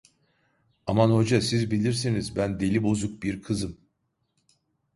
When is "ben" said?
2.35-2.59